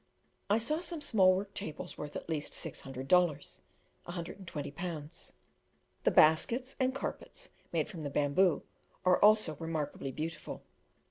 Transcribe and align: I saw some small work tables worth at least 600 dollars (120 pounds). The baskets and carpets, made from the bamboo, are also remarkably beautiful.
I 0.49 0.57
saw 0.57 0.79
some 0.79 0.99
small 0.99 1.35
work 1.35 1.53
tables 1.53 1.95
worth 1.95 2.15
at 2.15 2.27
least 2.27 2.53
600 2.55 3.07
dollars 3.07 3.61
(120 4.05 4.71
pounds). 4.71 5.33
The 6.05 6.09
baskets 6.09 6.75
and 6.79 6.95
carpets, 6.95 7.49
made 7.71 7.87
from 7.87 8.01
the 8.01 8.09
bamboo, 8.09 8.63
are 9.05 9.19
also 9.21 9.55
remarkably 9.57 10.11
beautiful. 10.11 10.63